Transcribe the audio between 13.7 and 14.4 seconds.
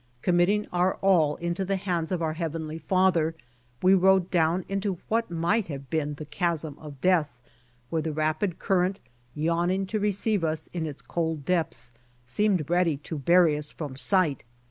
from si^ht.